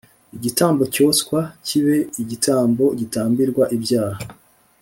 igitambo 0.37 0.83
cyoswa 0.93 1.39
kibe 1.65 1.97
igitambo 2.21 2.85
gitambirwa 2.99 3.63
ibyaha 3.75 4.21